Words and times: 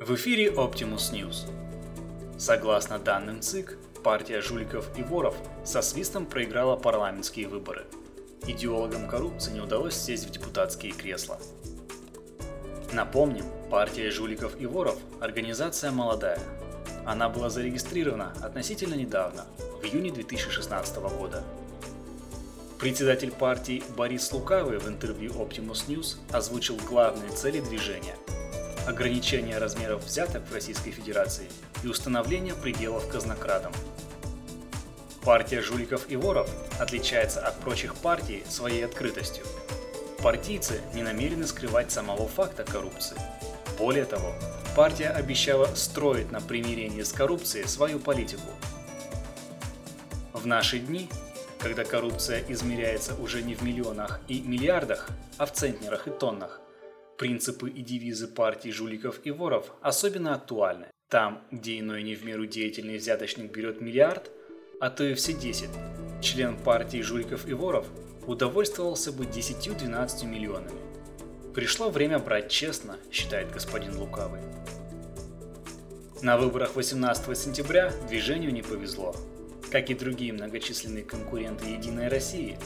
В 0.00 0.16
эфире 0.16 0.50
Optimus 0.50 1.12
News. 1.12 1.48
Согласно 2.36 2.98
данным 2.98 3.40
ЦИК, 3.40 3.78
партия 4.02 4.40
жуликов 4.40 4.90
и 4.98 5.04
воров 5.04 5.36
со 5.64 5.82
свистом 5.82 6.26
проиграла 6.26 6.74
парламентские 6.74 7.46
выборы. 7.46 7.86
Идеологам 8.44 9.08
коррупции 9.08 9.52
не 9.52 9.60
удалось 9.60 9.94
сесть 9.94 10.26
в 10.26 10.30
депутатские 10.30 10.92
кресла. 10.92 11.38
Напомним, 12.92 13.44
партия 13.70 14.10
жуликов 14.10 14.60
и 14.60 14.66
воров– 14.66 14.98
организация 15.20 15.92
молодая. 15.92 16.40
Она 17.06 17.28
была 17.28 17.48
зарегистрирована 17.48 18.34
относительно 18.42 18.94
недавно, 18.94 19.46
в 19.80 19.84
июне 19.84 20.10
2016 20.10 20.96
года. 20.96 21.44
Председатель 22.80 23.30
партии 23.30 23.84
Борис 23.96 24.32
Лукавый 24.32 24.78
в 24.78 24.88
интервью 24.88 25.30
Optimus 25.34 25.86
News 25.86 26.16
озвучил 26.32 26.76
главные 26.88 27.30
цели 27.30 27.60
движения– 27.60 28.16
ограничение 28.86 29.58
размеров 29.58 30.04
взяток 30.04 30.42
в 30.48 30.52
Российской 30.52 30.90
Федерации 30.90 31.48
и 31.82 31.88
установление 31.88 32.54
пределов 32.54 33.08
казнокрадам. 33.08 33.72
Партия 35.22 35.62
жуликов 35.62 36.10
и 36.10 36.16
воров 36.16 36.50
отличается 36.78 37.40
от 37.40 37.58
прочих 37.60 37.94
партий 37.96 38.42
своей 38.48 38.84
открытостью. 38.84 39.44
Партийцы 40.22 40.80
не 40.94 41.02
намерены 41.02 41.46
скрывать 41.46 41.90
самого 41.90 42.28
факта 42.28 42.64
коррупции. 42.64 43.16
Более 43.78 44.04
того, 44.04 44.34
партия 44.76 45.08
обещала 45.08 45.66
строить 45.74 46.30
на 46.30 46.40
примирении 46.40 47.02
с 47.02 47.12
коррупцией 47.12 47.66
свою 47.66 47.98
политику. 47.98 48.50
В 50.32 50.46
наши 50.46 50.78
дни 50.78 51.08
когда 51.64 51.82
коррупция 51.82 52.44
измеряется 52.46 53.14
уже 53.14 53.40
не 53.40 53.54
в 53.54 53.62
миллионах 53.62 54.20
и 54.28 54.42
миллиардах, 54.42 55.08
а 55.38 55.46
в 55.46 55.52
центнерах 55.52 56.06
и 56.06 56.10
тоннах. 56.10 56.60
Принципы 57.16 57.70
и 57.70 57.80
девизы 57.82 58.26
партий 58.26 58.72
жуликов 58.72 59.20
и 59.22 59.30
воров 59.30 59.72
особенно 59.80 60.34
актуальны. 60.34 60.86
Там, 61.08 61.44
где 61.52 61.78
иной 61.78 62.02
не 62.02 62.16
в 62.16 62.24
меру 62.24 62.44
деятельный 62.44 62.96
взяточник 62.96 63.52
берет 63.52 63.80
миллиард, 63.80 64.32
а 64.80 64.90
то 64.90 65.04
и 65.04 65.14
все 65.14 65.32
10, 65.32 65.70
член 66.20 66.56
партии 66.56 67.02
жуликов 67.02 67.46
и 67.46 67.52
воров 67.52 67.86
удовольствовался 68.26 69.12
бы 69.12 69.26
10-12 69.26 70.26
миллионами. 70.26 70.80
Пришло 71.54 71.88
время 71.88 72.18
брать 72.18 72.50
честно, 72.50 72.98
считает 73.12 73.52
господин 73.52 73.96
Лукавый. 73.96 74.40
На 76.20 76.36
выборах 76.36 76.74
18 76.74 77.38
сентября 77.38 77.92
движению 78.08 78.52
не 78.52 78.62
повезло. 78.62 79.14
Как 79.70 79.88
и 79.88 79.94
другие 79.94 80.32
многочисленные 80.32 81.04
конкуренты 81.04 81.66
«Единой 81.66 82.08
России», 82.08 82.58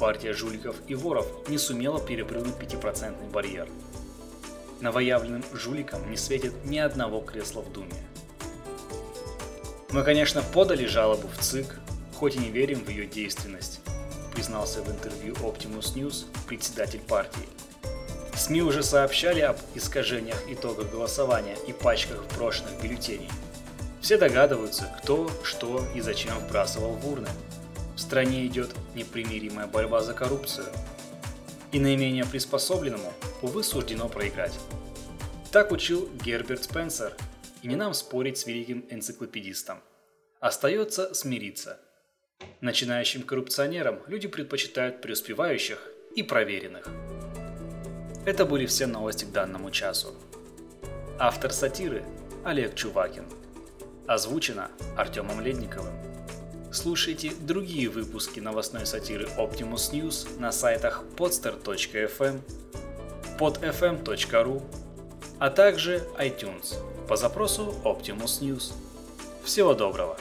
партия 0.00 0.32
жуликов 0.32 0.74
и 0.88 0.96
воров 0.96 1.26
не 1.48 1.58
сумела 1.58 2.00
перепрыгнуть 2.00 2.56
5% 2.56 3.30
барьер. 3.30 3.68
Новоявленным 4.80 5.44
жуликам 5.52 6.10
не 6.10 6.16
светит 6.16 6.64
ни 6.64 6.78
одного 6.78 7.20
кресла 7.20 7.60
в 7.60 7.72
Думе. 7.72 8.02
Мы, 9.90 10.02
конечно, 10.02 10.42
подали 10.42 10.86
жалобу 10.86 11.28
в 11.28 11.38
ЦИК, 11.38 11.78
хоть 12.14 12.34
и 12.34 12.38
не 12.38 12.50
верим 12.50 12.84
в 12.84 12.88
ее 12.88 13.06
действенность, 13.06 13.80
признался 14.32 14.82
в 14.82 14.90
интервью 14.90 15.34
Optimus 15.34 15.94
News 15.94 16.24
председатель 16.48 17.00
партии. 17.00 17.48
СМИ 18.34 18.62
уже 18.62 18.82
сообщали 18.82 19.40
об 19.40 19.58
искажениях 19.74 20.42
итогов 20.48 20.90
голосования 20.90 21.56
и 21.68 21.72
пачках 21.72 22.24
брошенных 22.36 22.82
бюллетеней– 22.82 23.28
все 24.00 24.16
догадываются, 24.16 24.88
кто, 24.98 25.30
что 25.44 25.84
и 25.94 26.00
зачем 26.00 26.38
вбрасывал 26.38 26.92
в 26.92 27.08
урны. 27.08 27.28
В 28.00 28.02
стране 28.02 28.46
идет 28.46 28.74
непримиримая 28.94 29.66
борьба 29.66 30.00
за 30.00 30.14
коррупцию. 30.14 30.66
И 31.70 31.78
наименее 31.78 32.24
приспособленному, 32.24 33.12
увы, 33.42 33.62
суждено 33.62 34.08
проиграть. 34.08 34.58
Так 35.52 35.70
учил 35.70 36.08
Герберт 36.24 36.64
Спенсер, 36.64 37.14
и 37.60 37.68
не 37.68 37.76
нам 37.76 37.92
спорить 37.92 38.38
с 38.38 38.46
великим 38.46 38.86
энциклопедистом. 38.88 39.80
Остается 40.40 41.12
смириться. 41.12 41.78
Начинающим 42.62 43.22
коррупционерам 43.22 43.98
люди 44.06 44.28
предпочитают 44.28 45.02
преуспевающих 45.02 45.86
и 46.16 46.22
проверенных. 46.22 46.88
Это 48.24 48.46
были 48.46 48.64
все 48.64 48.86
новости 48.86 49.26
к 49.26 49.30
данному 49.30 49.70
часу. 49.70 50.14
Автор 51.18 51.52
сатиры– 51.52 52.02
Олег 52.46 52.74
Чувакин. 52.74 53.26
Озвучено 54.06 54.70
Артемом 54.96 55.42
Ледниковым. 55.42 55.92
Слушайте 56.72 57.32
другие 57.40 57.88
выпуски 57.88 58.38
новостной 58.38 58.86
сатиры 58.86 59.26
Optimus 59.36 59.90
News 59.92 60.38
на 60.38 60.52
сайтах 60.52 61.02
podster.fm, 61.16 62.40
podfm.ru, 63.38 64.62
а 65.40 65.50
также 65.50 66.06
iTunes 66.16 66.76
по 67.08 67.16
запросу 67.16 67.74
Optimus 67.84 68.40
News. 68.40 68.72
Всего 69.42 69.74
доброго! 69.74 70.16